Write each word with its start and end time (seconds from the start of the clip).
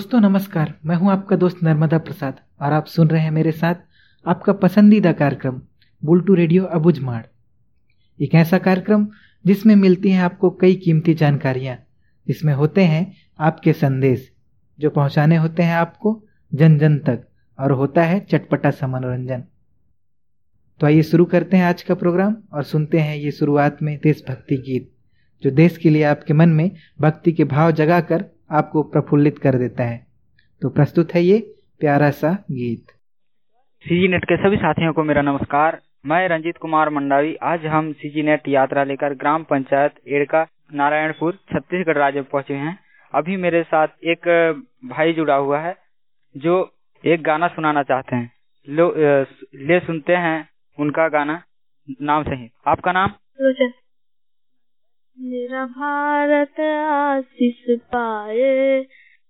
दोस्तों, 0.00 0.20
नमस्कार। 0.20 0.74
मैं 0.86 0.96
हूँ 0.96 1.10
आपका 1.10 1.36
दोस्त 1.36 1.56
नर्मदा 1.62 1.98
प्रसाद 1.98 2.36
और 2.62 2.72
आप 2.72 2.86
सुन 2.86 3.08
रहे 3.08 3.20
हैं 3.22 3.30
मेरे 3.30 3.52
साथ 3.52 3.74
आपका 4.26 4.52
पसंदीदा 4.52 5.12
कार्यक्रम, 5.12 5.60
बुलटू 6.04 6.34
रेडियो 6.34 6.64
अबुझमाड़। 6.64 7.22
एक 8.20 8.34
ऐसा 8.34 8.58
कार्यक्रम 8.58 9.06
जिसमें 9.46 9.76
मिलती 9.76 10.10
हैं 10.10 10.22
आपको 10.22 10.50
कई 10.50 10.74
कीमती 10.74 11.14
जानकारियाँ। 11.14 11.76
जिसमें 12.28 12.54
होते 12.54 12.84
हैं 12.84 13.16
आपके 13.40 13.72
संदेश, 13.72 14.32
जो 14.78 14.90
पहुँचाने 14.90 15.36
होते 15.36 15.62
हैं 15.62 15.74
आपको 15.74 16.24
जन 16.54 16.78
जन 16.78 16.98
तक 16.98 17.28
और 17.58 17.72
होता 17.72 18.02
है 18.02 18.20
चटपटा 18.20 18.70
सा 18.70 18.86
मनोरंजन। 18.86 19.44
तो 20.80 20.86
आइए 20.86 21.02
शुरू 21.02 21.24
करते 21.24 21.56
हैं 21.56 21.64
आज 21.64 21.82
का 21.82 21.94
प्रोग्राम 21.94 22.36
और 22.52 22.62
सुनते 22.62 22.98
हैं 22.98 23.16
ये 23.16 23.30
शुरुआत 23.30 23.82
में 23.82 23.98
देशभक्ति 24.02 24.56
गीत, 24.56 24.92
जो 25.42 25.50
देश 25.50 25.76
के 25.76 25.90
लिए 25.90 26.02
आपके 26.02 26.34
मन 26.34 26.48
में 26.48 26.70
भक्ति 27.00 27.32
के 27.32 27.44
भाव 27.44 27.72
जगाकर 27.72 28.24
आपको 28.52 28.82
प्रफुल्लित 28.82 29.38
कर 29.38 29.54
देता 29.54 29.84
है। 29.84 30.06
तो 30.62 30.68
प्रस्तुत 30.68 31.14
है 31.14 31.22
ये 31.22 31.38
प्यारा 31.80 32.10
सा 32.10 32.32
गीत। 32.50 32.86
सीजी 33.80 34.08
नेट 34.08 34.24
के 34.24 34.36
सभी 34.36 34.56
साथियों 34.56 34.92
को 34.92 35.04
मेरा 35.04 35.22
नमस्कार। 35.22 35.80
मैं 36.06 36.28
रंजीत 36.28 36.56
कुमार 36.56 36.90
मंडावी। 36.90 37.34
आज 37.42 37.66
हम 37.66 37.92
सीजी 37.92 38.22
नेट 38.22 38.48
यात्रा 38.48 38.84
लेकर 38.84 39.14
ग्राम 39.14 39.42
पंचायत 39.42 39.94
एड़का 40.08 40.46
नारायणपुर 40.74 41.32
छत्तीसगढ़ 41.32 41.96
राज्य 41.98 42.22
पहुँचे 42.22 42.54
हैं। 42.54 42.78
अभी 43.14 43.36
मेरे 43.36 43.62
साथ 43.62 43.88
एक 44.04 44.28
भाई 44.84 45.12
जुड़ा 45.12 45.34
हुआ 45.34 45.60
है 45.60 45.76
जो 46.36 46.72
एक 47.04 47.22
गाना 47.22 47.48
सुनाना 47.48 47.82
चाहते 47.82 48.16
हैं। 48.16 48.32
लो 48.68 48.94
ले 49.54 49.80
सुनते 49.80 50.16
हैं 50.16 50.48
उनका 50.78 51.08
गाना 51.08 51.42
नाम 52.02 52.22
सही। 52.22 52.50
आपका 52.66 52.92
नाम? 52.92 53.10
लोचन। 53.40 53.72
मेरा 55.22 55.66
भारत 55.66 56.60
आशीष 56.90 57.78
पाए, 57.78 58.80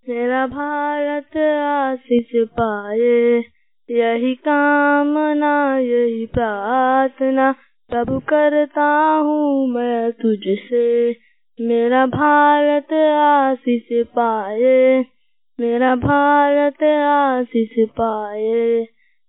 मेरा 0.08 0.47
भारत 0.47 1.36
आशीष 1.62 2.47
पाए, 2.47 3.42
यही 3.91 4.34
कामना, 4.34 5.78
यही 5.78 6.27
प्रार्थना 6.27 7.52
प्रभु 7.91 8.19
करता 8.19 9.16
हूँ 9.16 9.69
मैं 9.69 10.12
तुझसे। 10.12 11.16
मेरा 11.60 12.06
भारत 12.06 12.92
आशीष 13.52 14.06
पाए, 14.06 15.04
मेरा 15.60 15.97
भारत 15.97 16.82
आशीष 17.38 17.88
पाए, 17.88 18.86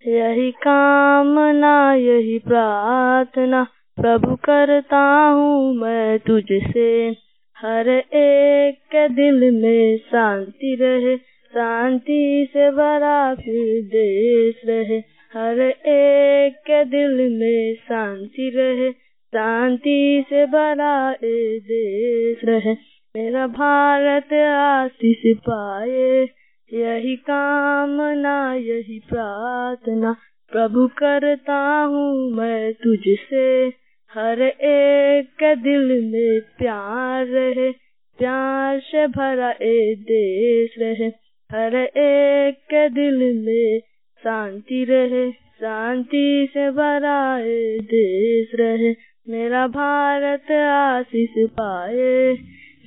यही 0.07 0.51
कामना, 0.51 1.93
यही 1.93 2.39
प्रार्थना 2.39 3.67
प्रभु 3.99 4.35
करता 4.35 5.27
हूँ 5.27 5.73
मैं 5.73 6.19
तुझसे। 6.19 7.09
हर 7.57 7.89
एक 8.13 8.75
के 8.95 9.09
दिल 9.09 9.51
में 9.51 9.97
शांति 9.97 10.77
रहे, 10.81 11.17
शांति 11.17 12.47
से 12.53 12.71
भरा 12.71 13.35
फिर 13.35 13.83
देश 13.83 14.55
रहे। 14.65 14.97
हर 15.33 15.59
एक 15.87 16.55
के 16.55 16.85
दिल 16.85 17.39
में 17.39 17.75
शांति 17.75 18.51
रहे, 18.55 18.91
शांति 19.31 20.25
से 20.29 20.45
भरा 20.45 21.11
ए 21.11 21.59
देश 21.63 22.37
रहे। 22.45 22.73
मेरा 23.15 23.47
भारत 23.47 24.33
आशीष 24.53 25.37
पाए, 25.37 26.27
यही 26.73 27.15
कामना, 27.15 28.53
यही 28.53 28.99
प्रार्थना। 29.09 30.15
प्रभु 30.51 30.87
करता 30.87 31.81
हूँ 31.83 32.31
मैं 32.31 32.73
तुझसे। 32.73 33.80
हर 34.13 34.41
एक 34.61 35.55
दिल 35.63 36.11
में 36.11 36.41
प्यार 36.41 37.25
रहे, 37.25 37.71
प्यार 38.17 38.79
से 38.79 39.07
भरा 39.07 39.51
ए 39.51 39.95
देश 39.99 40.71
रहे। 40.79 41.07
हर 41.51 41.75
एक 41.97 42.89
दिल 42.93 43.45
में 43.45 43.79
शांति 44.23 44.83
रहे, 44.83 45.31
शांति 45.31 46.47
से 46.53 46.71
भरा 46.71 47.39
ए 47.39 47.77
देश 47.81 48.51
रहे। 48.55 48.95
मेरा 49.29 49.67
भारत 49.67 50.51
आशीष 50.51 51.29
पाए, 51.37 52.37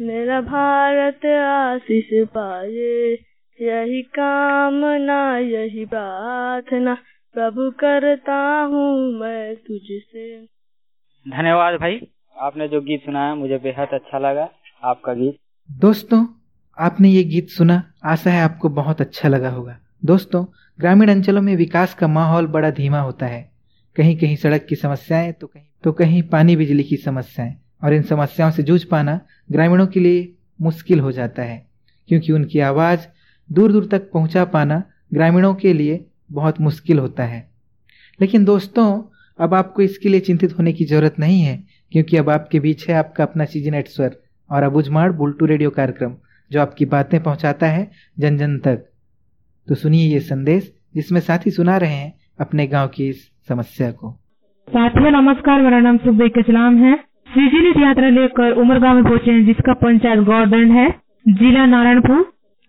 मेरा 0.01 0.41
भारत 0.41 1.27
आशीष 1.27 2.09
पाए। 2.13 3.19
यही 3.61 4.03
कामना, 4.03 5.39
यही 5.39 5.85
प्रार्थना 5.85 6.95
प्रभु 7.35 7.71
करता 7.71 8.61
हूँ 8.61 9.21
मैं 9.21 9.57
तुझसे। 9.57 10.54
धन्यवाद 11.27 11.75
भाई। 11.75 11.99
आपने 12.37 12.67
जो 12.69 12.81
गीत 12.81 13.01
सुनाया 13.01 13.35
मुझे 13.35 13.59
बेहद 13.59 13.89
अच्छा 13.93 14.19
लगा 14.19 14.49
आपका 14.85 15.13
गीत। 15.15 15.37
दोस्तों 15.71 16.25
आपने 16.79 17.09
ये 17.09 17.23
गीत 17.25 17.49
सुना 17.49 17.83
आशा 18.05 18.31
है 18.31 18.43
आपको 18.43 18.69
बहुत 18.69 19.01
अच्छा 19.01 19.29
लगा 19.29 19.51
होगा। 19.51 19.77
दोस्तों 20.05 20.45
ग्रामीण 20.79 21.11
अंचलों 21.11 21.43
में 21.43 21.55
विकास 21.57 21.95
का 21.95 22.09
माहौल 22.09 22.47
बड़ा 22.47 22.71
धीमा 22.71 23.01
होता 23.01 23.27
है। 23.27 23.51
कहीं 23.97 24.17
कहीं 24.17 24.37
सड़क 24.37 24.67
की 24.69 24.77
समस्याएँ 24.77 25.33
तो 25.33 25.47
कहीं 25.47 25.65
तो 25.85 25.93
कहीं 25.93 26.23
पानी 26.23 26.57
बिजली 26.57 26.83
की 26.83 26.97
समस्याएँ। 26.97 27.55
और 27.85 27.95
इन 27.95 28.03
समस्याओं 28.03 28.51
से 28.51 28.63
जूझ 28.63 28.83
पाना 28.85 29.21
ग्रामीणों 29.53 29.87
के 29.87 30.01
लिए 30.01 30.33
मुश्किल 30.61 31.01
हो 31.01 31.13
जाता 31.13 31.43
है 31.43 31.67
क्योंकि 32.09 32.33
उनकी 32.33 32.61
आवाज़ 32.61 33.07
दूर 33.51 33.73
दूर 33.73 33.87
तक 33.87 34.11
पहुँचा 34.13 34.45
पाना 34.45 34.83
ग्रामीणों 35.15 35.55
के 35.55 35.73
लिए 35.73 36.05
बहुत 36.33 36.61
मुश्किल 36.61 36.99
होता 36.99 37.25
है। 37.25 37.49
लेकिन 38.21 38.45
दोस्तों 38.45 38.87
अब 39.39 39.55
आपको 39.55 39.83
इसके 39.83 40.09
लिए 40.09 40.21
चिंतित 40.21 40.59
होने 40.59 40.73
की 40.73 40.85
ज़रूरत 40.85 41.15
नहीं 41.19 41.41
है, 41.43 41.57
क्योंकि 41.93 42.17
अब 42.17 42.31
आपके 42.31 42.61
बीच 42.61 42.89
है 42.89 42.95
आपका 42.95 43.25
अपना 43.25 43.45
सीज़न 43.45 43.75
एट 43.75 43.89
स्वर 43.89 44.17
और 44.51 44.63
अबुझमाड़ 44.63 45.11
बुलटू 45.13 45.47
रेडियो 45.47 45.71
कार्यक्रम, 45.71 46.13
जो 46.51 46.61
आपकी 46.61 46.85
बातें 46.85 47.23
पहुंचाता 47.23 47.67
है 47.67 47.91
जन 48.19 48.37
जन 48.37 48.59
तक। 48.59 48.85
तो 49.69 49.75
सुनिए 49.75 50.13
ये 50.13 50.21
संदेश, 50.21 50.73
जिसमें 50.95 51.21
साथी 51.21 51.51
सुना 51.51 51.77
रहे 51.77 51.95
हैं 51.95 52.13
अपने 52.41 52.67
गाँव 52.67 52.89
की 52.89 53.09
इस 53.09 53.29
समस्या 53.49 53.91
को। 53.91 54.11
साथियों, 54.69 55.11
नमस्कार, 55.11 55.63
मेरा 55.63 55.81
नाम 55.81 55.97
सुबह 55.97 56.29
कचलाम 56.29 56.77
है। 56.77 56.95
सीजीनेट 57.29 57.77
यात्रा 57.77 58.09
लेकर 58.09 58.53
उमरगांव 58.53 58.95
में 58.95 59.05
पहुँचे 59.05 59.31
हैं, 59.31 59.45
जिसका 59.47 59.73
पंचायत 59.73 60.21
गौरदंड 60.21 60.73
है। 60.73 60.89
जिला 61.29 61.65
नारायणपुर, 61.67 62.21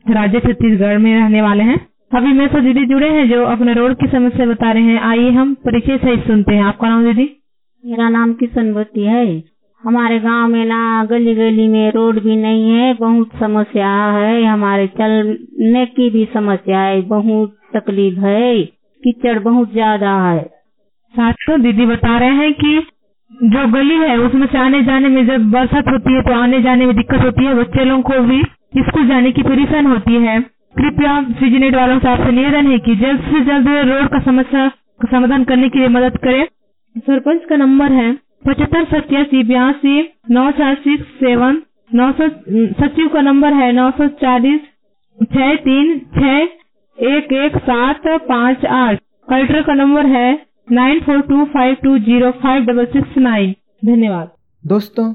राज्य 0.05 0.39
छत्तीसगढ़ 0.39 0.97
में 0.97 1.13
रहने 1.15 1.41
वाले 1.41 1.63
हैं। 1.63 1.77
अभी 2.11 2.31
मेरे 2.33 2.47
से 2.47 2.59
दीदी 2.61 2.85
जुड़े 2.85 3.09
हैं 3.09 3.27
जो 3.29 3.43
अपने 3.45 3.73
रोड 3.73 3.93
की 3.95 4.07
समस्या 4.07 4.45
बता 4.45 4.71
रहे 4.71 4.83
हैं। 4.83 4.99
आइए 5.01 5.29
हम 5.31 5.53
परिचय 5.65 5.97
सहित 5.97 6.27
सुनते 6.27 6.53
हैं। 6.55 6.63
आपका 6.63 6.89
नाम 6.89 7.03
दीदी? 7.05 7.29
मेरा 7.83 8.09
नाम 8.09 8.33
किशनवती 8.33 9.03
है। 9.03 9.25
हमारे 9.83 10.19
गाँव 10.19 10.47
में 10.47 10.65
ना 10.65 10.81
गली 11.05 11.33
गली 11.35 11.67
में 11.67 11.91
रोड 11.91 12.19
भी 12.23 12.35
नहीं 12.35 12.71
है। 12.71 12.93
बहुत 12.93 13.29
समस्या 13.39 13.89
है। 14.13 14.43
हमारे 14.43 14.87
चलने 14.99 15.85
की 15.87 16.09
भी 16.09 16.25
समस्या 16.33 16.79
है। 16.79 17.01
बहुत 17.09 17.55
तकलीफ़ 17.75 18.19
है। 18.19 18.63
कीचड़ 19.03 19.37
बहुत 19.41 19.71
ज़्यादा 19.73 20.15
है। 20.21 20.39
साथियों 21.13 21.61
दीदी 21.61 21.85
बता 21.85 22.17
रहे 22.17 22.35
हैं 22.35 22.53
कि 22.53 22.79
जो 23.49 23.67
गली 23.71 23.95
है 23.99 24.17
उसमें 24.19 24.47
से 24.47 24.57
आने 24.57 24.83
जाने 24.83 25.07
में 25.09 25.25
जब 25.27 25.51
बरसात 25.51 25.87
होती 25.87 26.13
है 26.13 26.21
तो 26.21 26.33
आने 26.33 26.61
जाने 26.61 26.85
में 26.85 26.95
दिक्कत 26.95 27.23
होती 27.25 27.45
है। 27.45 27.55
बच्चे 27.55 27.85
लोगों 27.85 28.01
को 28.03 28.19
भी 28.27 28.43
स्कूल 28.81 29.07
जाने 29.07 29.31
की 29.31 29.43
परेशान 29.43 29.85
होती 29.85 30.13
है। 30.23 30.39
कृपया 30.75 31.21
सीजीनेट 31.33 31.75
वालों 31.75 31.99
से 31.99 32.07
आपसे 32.09 32.31
निवेदन 32.31 32.71
है 32.71 32.77
कि 32.79 32.95
जल्द 32.95 33.21
से 33.23 33.43
जल्द 33.45 33.67
रोड 33.89 34.07
का 34.09 34.19
समस्या 34.23 34.67
का 35.01 35.07
समाधान 35.09 35.43
करने 35.43 35.69
के 35.69 35.79
लिए 35.79 35.87
मदद 35.89 36.17
करें। 36.23 36.45
सरपंच 36.97 37.45
का 37.49 37.55
नंबर 37.55 37.91
है 37.91 38.11
पचहत्तर 38.47 38.83
सत्यासी 38.85 39.43
बयासी 39.43 40.01
नौ 40.31 40.49
चार 40.51 40.75
सिक्स 40.77 41.05
सेवन 41.19 41.61
नौ 41.93 42.11
सौ 42.11 42.27
सचिव 42.79 43.07
का 43.07 43.21
नंबर 43.21 43.53
है 43.53 43.71
नौ 43.73 43.89
सौ 43.91 44.07
चालीस 44.21 44.59
छह 45.33 45.53
तीन 45.63 45.97
छह 46.15 47.05
एक 47.09 47.33
एक 47.35 47.57
सात 47.59 48.07
पाँच 48.29 48.65
आठ। 48.67 48.99
कलेक्टर 49.27 49.61
का 49.61 49.73
नंबर 49.73 50.05
है 50.07 50.31
nine 50.71 50.99
four 50.99 51.21
two 51.21 51.43
five 51.53 51.75
two 51.83 51.97
zero 51.99 52.31
five 52.41 52.65
double 52.65 52.85
six 52.87 53.17
nine. 53.17 53.55
धन्यवाद। 53.85 54.31
दोस्तों, 54.63 55.13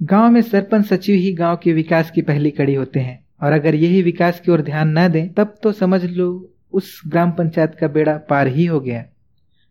गाँव 0.00 0.30
में 0.30 0.40
सरपंच 0.42 0.84
सचिव 0.86 1.16
ही 1.16 1.32
गाँव 1.34 1.56
के 1.62 1.72
विकास 1.72 2.10
की 2.10 2.22
पहली 2.22 2.50
कड़ी 2.52 2.74
होते 2.74 3.00
हैं। 3.00 3.18
और 3.42 3.52
अगर 3.52 3.74
यही 3.74 4.02
विकास 4.02 4.40
की 4.40 4.50
ओर 4.50 4.62
ध्यान 4.62 4.98
न 4.98 5.08
दें, 5.08 5.32
तब 5.32 5.54
तो 5.62 5.72
समझ 5.72 6.04
लो 6.04 6.54
उस 6.72 7.02
ग्राम 7.06 7.30
पंचायत 7.30 7.74
का 7.80 7.88
बेड़ा 7.88 8.16
पार 8.16 8.46
ही 8.46 8.66
हो 8.66 8.80
गया। 8.80 9.04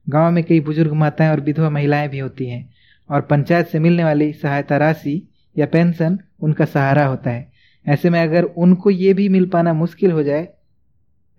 गाँव 0.10 0.32
में 0.32 0.44
कई 0.44 0.60
बुज़ुर्ग 0.60 0.94
माताएँ 0.94 1.30
और 1.30 1.40
विधवा 1.40 1.70
महिलाएँ 1.70 2.10
भी 2.10 2.20
होती 2.20 2.50
हैं, 2.50 2.70
और 3.10 3.22
पंचायत 3.22 3.68
से 3.68 3.80
मिलने 3.80 4.04
वाली 4.04 4.34
सहायता 4.34 4.78
राशि 4.78 5.28
या 5.58 5.66
पेंशन 5.66 6.20
उनका 6.40 6.66
सहारा 6.66 7.06
होता 7.06 7.30
है। 7.30 7.52
ऐसे 7.88 8.10
में 8.10 8.22
अगर 8.22 8.44
उनको 8.44 8.90
ये 8.90 9.14
भी 9.14 9.30
मिल 9.30 9.46
पाना 9.46 9.74
मुश्किल 9.74 10.12
हो 10.12 10.24
जाए, 10.24 10.48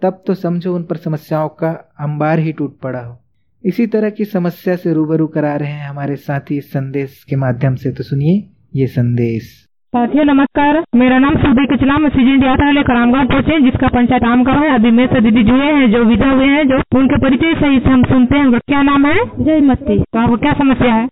तब 0.03 0.23
तो 0.27 0.35
समझो 0.35 0.75
उन 0.75 0.85
पर 0.85 0.97
समस्याओं 0.97 1.49
का 1.49 1.71
अंबार 2.01 2.39
ही 2.39 2.53
टूट 2.53 2.81
पड़ा 2.81 3.01
हो। 3.01 3.21
इसी 3.65 3.87
तरह 3.87 4.11
की 4.11 4.25
समस्या 4.25 4.77
से 4.77 4.93
रूबरू 4.93 5.27
करा 5.27 5.57
रहे 5.57 5.73
हैं 5.73 5.89
हमारे 5.89 6.17
साथी 6.17 6.59
इस 6.59 6.71
संदेश 6.71 7.25
के 7.29 7.37
माध्यम 7.37 7.75
से। 7.75 7.91
तो 7.91 8.03
सुनिए 8.03 8.51
ये 8.75 8.87
संदेश। 8.87 9.70
साथियों 9.97 10.25
नमस्कार। 10.25 10.85
मेरा 10.97 11.19
नाम 11.19 11.35
सुबह 11.35 11.65
कचला 11.65 11.99
मैं 11.99 12.11
सीज़न 12.11 12.41
लेकर 12.73 12.95
रामगांव 12.95 13.27
पहुँचे 13.27 13.61
जिसका 13.61 13.89
पंचायत 13.89 14.25
आम 14.25 14.45
गाँव 14.45 14.63
है। 14.63 14.75
अभी 14.75 14.91
मेरे 14.91 15.15
से 15.15 15.21
दीदी 15.21 15.43
जुड़े 15.43 15.65
हैं 15.65 15.91
जो 15.93 16.05
विधा 16.05 16.31
हुए 16.31 16.45
हैं 16.45 16.69
जो 16.69 16.99
उनके 16.99 17.17
परिचय 17.17 17.55
सही 17.55 17.79
से 17.79 17.89
हम 17.91 18.03
सुनते 18.03 18.39
हैं। 18.39 18.45
उनका 18.45 18.59
क्या 18.59 18.83
नाम 18.83 19.07
है? 19.07 19.25
जय 19.41 19.61
जयमती। 19.61 19.99
तो 19.99 20.19
आपको 20.19 20.37
क्या 20.37 20.53
समस्या 20.53 20.95
है? 20.95 21.07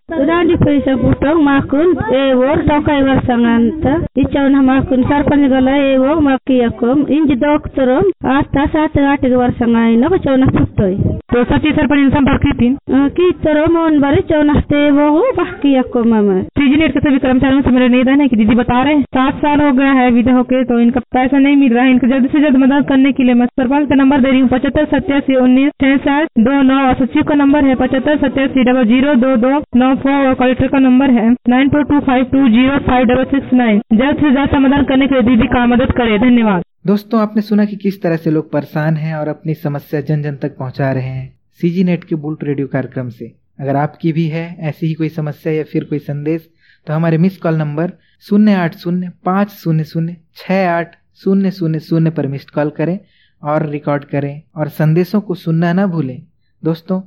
सरपंच 5.03 5.51
गला 5.51 6.21
मकियकुम 6.21 7.07
इंज 7.09 7.45
आता 8.27 8.67
सात 8.67 8.99
आठ 8.99 9.27
चौन 10.17 10.47
पुटोई 10.51 10.97
तो 11.29 11.43
सची 11.45 11.71
सरपंच 11.73 11.99
ने 11.99 12.09
संपर्क 12.11 12.41
की 12.43 12.53
थी? 12.59 12.69
की 13.17 13.31
तरो 13.43 13.65
मोन 13.73 13.99
बारे 14.01 14.21
चौन 14.29 14.53
ते 14.63 14.79
वो 14.91 15.09
बाकियकुम 15.37 16.09
मम। 16.09 16.41
सीजनेट 16.59 16.93
के 16.93 17.01
सभी 17.01 17.19
कर्मचारियों 17.19 17.63
से 17.63 17.71
मेरा 17.71 17.89
निवेदन 17.89 18.21
है 18.21 18.29
कि 18.29 18.37
दीदी 18.37 18.55
बता 18.55 18.83
रहे 18.83 18.95
हैं। 18.95 19.03
सात 19.17 19.35
साल 19.39 19.61
हो 19.61 19.73
गया 19.73 19.91
है 19.99 20.11
विधवा 20.11 20.37
होके 20.37 20.63
तो 20.65 20.79
इनका 20.81 21.01
पैसा 21.15 21.39
नहीं 21.39 21.57
मिल 21.57 21.73
रहा 21.75 21.85
है। 21.85 21.91
इनको 21.91 22.07
जल्द 22.07 22.29
से 22.33 22.41
जल्द 22.41 22.57
मदद 22.57 22.87
करने 22.89 23.13
के 23.13 23.25
लिए 23.25 23.35
मैं 23.35 23.47
सरपंच 23.49 23.89
का 23.89 23.95
नंबर 23.95 24.21
दे 24.21 24.31
रही 24.31 24.41
हूँ 24.41 24.49
पचहत्तर 24.49 24.85
सत्यासी 24.95 25.37
उन्नीस 25.39 25.73
छह 25.83 25.97
सात 26.07 26.29
दो 26.41 26.63
नौ 26.63 26.79
और 26.87 26.95
सचिव 27.03 27.23
का 27.23 27.35
नंबर 27.35 27.65
है। 27.65 27.75
पचहत्तर 27.83 28.17
सत्यासी 28.25 28.65
डबल 28.65 28.85
ज़ीरो 28.87 29.15
दो 29.27 29.37
दो 29.45 29.53
नौ 29.77 29.95
फोर 29.99 30.27
और 30.27 30.35
कलेक्टर 30.37 30.69
का 30.69 30.79
नंबर 30.81 31.11
है 31.19 31.29
nine 31.49 31.69
four 31.69 31.85
two 31.85 32.01
five 32.09 32.25
two 32.33 32.49
zero 32.49 32.79
five 32.89 33.07
double 33.13 33.25
six 33.35 33.53
nine. 33.55 33.83
जल्द 33.95 34.17
से 34.17 34.31
जल्द 34.31 34.57
समाधान 34.57 34.85
करने 34.85 35.07
के 35.07 35.15
लिए 35.15 35.29
दीदी 35.29 35.49
का 35.49 35.67
मदद 35.67 35.93
करे। 35.93 36.19
धन्यवाद। 36.19 36.63
दोस्तों, 36.85 37.21
आपने 37.21 37.43
सुना 37.43 37.65
कि 37.65 37.77
किस 37.77 38.01
तरह 38.03 38.17
से 38.17 38.31
लोग 38.31 38.51
परेशान 38.51 38.97
हैं 38.97 39.15
और 39.15 39.29
अपनी 39.29 39.55
समस्या 39.55 40.01
जन 40.01 40.23
जन 40.23 40.37
तक 40.37 40.57
पहुँचा 40.57 40.91
रहे 40.93 41.05
हैं 41.05 41.39
सीजी 41.61 41.83
नेट 41.85 42.05
के 42.05 42.15
बुल्ट 42.15 42.45
रेडियो 42.45 42.67
कार्यक्रम 42.67 43.09
से। 43.09 43.27
अगर 43.61 43.77
आपकी 43.77 44.13
भी 44.13 44.27
है 44.27 44.45
ऐसी 44.61 44.87
ही 44.87 44.93
कोई 44.95 45.09
समस्या 45.09 45.53
या 45.53 45.65
फिर 45.65 45.85
कोई 45.85 45.99
संदेश 45.99 46.49
तो 46.87 46.93
हमारे 46.93 47.19
मिस 47.19 47.37
कॉल 47.39 47.57
नंबर 47.57 47.93
शून्य 48.25 48.53
आठ 48.55 48.77
शून्य 48.77 49.11
पाँच 49.25 49.51
शून्य 49.53 49.85
शून्य 49.85 50.17
छः 50.37 50.69
आठ 50.69 50.95
शून्य 51.23 51.51
शून्य 51.51 51.81
शून्य 51.81 52.11
पर 52.11 52.27
मिस्ड 52.27 52.51
कॉल 52.51 52.71
करें 52.71 52.99
और 53.43 53.67
रिकॉर्ड 53.67 54.05
करें 54.05 54.41
और 54.57 54.69
संदेशों 54.69 55.21
को 55.21 55.35
सुनना 55.35 55.73
ना 55.73 55.87
भूलें। 55.87 56.23
दोस्तों, 56.63 57.01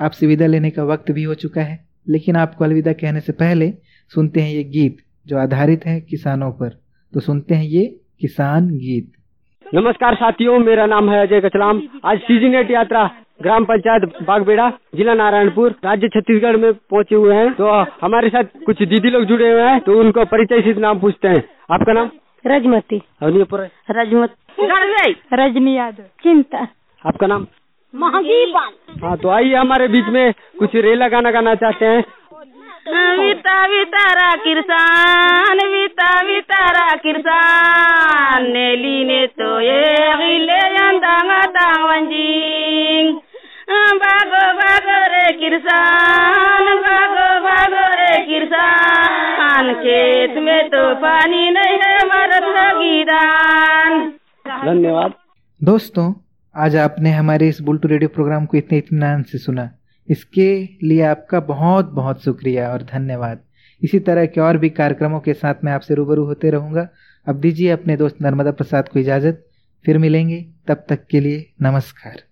आपसे 0.00 0.26
विदा 0.26 0.46
लेने 0.46 0.70
का 0.70 0.84
वक्त 0.84 1.10
भी 1.10 1.22
हो 1.22 1.34
चुका 1.34 1.62
है, 1.62 1.84
लेकिन 2.06 2.36
आपको 2.36 2.64
अलविदा 2.64 2.92
कहने 2.92 3.20
से 3.20 3.32
पहले 3.34 3.72
सुनते 4.12 4.42
हैं 4.42 4.50
ये 4.50 4.64
गीत 4.64 5.04
जो 5.26 5.38
आधारित 5.38 5.86
है 5.86 6.00
किसानों 6.00 6.50
पर। 6.52 6.78
तो 7.12 7.20
सुनते 7.20 7.54
हैं 7.54 7.64
ये 7.64 7.84
किसान 8.20 8.68
गीत। 8.70 9.12
नमस्कार 9.66 10.14
साथियों 10.14 10.58
मेरा 10.58 10.84
नाम 10.86 11.10
है 11.10 11.20
अजय 11.26 11.40
कचलाम। 11.40 11.80
आज 12.04 12.18
सीजी 12.18 12.48
नेट 12.48 12.70
यात्रा 12.70 13.02
ग्राम 13.42 13.64
पंचायत 13.64 14.02
बागबेड़ा 14.22 14.68
जिला 14.94 15.14
नारायणपुर 15.14 15.70
राज्य 15.84 16.08
छत्तीसगढ़ 16.08 16.56
में 16.56 16.72
पहुँचे 16.72 17.14
हुए 17.14 17.34
हैं। 17.34 17.52
तो 17.54 17.66
हमारे 18.02 18.28
साथ 18.28 18.44
कुछ 18.66 18.82
दीदी 18.84 19.10
लोग 19.10 19.24
जुड़े 19.24 19.50
हुए 19.52 19.62
हैं 19.62 19.80
तो 19.80 19.98
उनको 20.00 20.24
परिचय 20.24 20.62
से 20.62 20.80
नाम 20.80 21.00
पूछते 21.00 21.28
हैं। 21.28 21.42
आपका 21.70 21.92
नाम? 21.92 22.10
रजमती। 22.46 23.02
रजमती 23.22 25.12
रजनी 25.34 25.76
यादव। 25.76 26.02
चिंता। 26.22 26.66
आपका 27.04 27.26
नाम? 27.26 27.46
हाँ 29.02 29.16
तो 29.16 29.28
आइए 29.28 29.54
हमारे 29.54 29.88
बीच 29.88 30.06
में 30.08 30.32
कुछ 30.58 30.74
रेला 30.76 31.08
गाना 31.08 31.30
गाना 31.30 31.54
चाहते 31.54 31.86
हैं। 31.86 32.04
विता 32.86 33.58
वितारा 33.66 34.30
किरसान 34.36 35.60
विता 35.68 36.08
वितारा 36.22 36.94
किरसान 36.94 38.42
नेली 38.52 39.04
ने 39.04 39.26
तो 39.26 39.60
ये 39.60 39.84
गिले 40.16 40.58
अंदांगा 40.80 41.40
तांगवंजिंग 41.54 43.14
भागो 44.02 44.42
भागो 44.58 44.98
रे 45.12 45.24
किसान 45.38 46.66
भागो 46.82 47.28
भागो 47.44 47.86
रे 47.92 48.16
किरसान 48.26 49.72
खेत 49.76 50.36
में 50.44 50.68
तो 50.68 50.82
पानी 50.96 51.50
नहीं 51.50 51.78
है 51.84 51.96
मरत 52.06 52.50
गीदान 52.78 54.00
धन्यवाद। 54.64 55.14
दोस्तों 55.60 56.12
आज 56.54 56.76
आपने 56.76 57.10
हमारे 57.12 57.48
इस 57.48 57.60
बुल्टू 57.62 57.88
रेडियो 57.88 58.08
प्रोग्राम 58.14 58.46
को 58.46 58.56
इतने 58.56 58.78
इतमान 58.78 59.22
से 59.22 59.38
सुना। 59.38 59.68
इसके 60.10 60.68
लिए 60.82 61.02
आपका 61.02 61.40
बहुत 61.40 61.86
बहुत 61.86 62.24
शुक्रिया 62.24 62.72
और 62.72 62.82
धन्यवाद। 62.82 63.40
इसी 63.82 63.98
तरह 63.98 64.26
के 64.26 64.40
और 64.40 64.58
भी 64.58 64.70
कार्यक्रमों 64.70 65.20
के 65.20 65.34
साथ 65.34 65.54
मैं 65.64 65.72
आपसे 65.72 65.94
रूबरू 65.94 66.24
होते 66.24 66.50
रहूँगा। 66.50 66.88
अब 67.28 67.40
दीजिए 67.40 67.70
अपने 67.70 67.96
दोस्त 67.96 68.16
नर्मदा 68.22 68.50
प्रसाद 68.50 68.88
को 68.88 68.98
इजाज़त। 68.98 69.46
फिर 69.86 69.98
मिलेंगे। 69.98 70.46
तब 70.68 70.84
तक 70.88 71.06
के 71.06 71.20
लिए 71.20 71.52
नमस्कार। 71.62 72.22